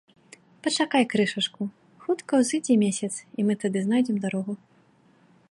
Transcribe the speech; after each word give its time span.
-Пачакай 0.67 1.03
крышачку, 1.11 1.63
хутка 2.05 2.41
ўзыдзе 2.41 2.79
месяц, 2.85 3.11
і 3.37 3.47
мы 3.49 3.53
тады 3.67 3.77
знойдзем 3.87 4.17
дарогу 4.27 4.53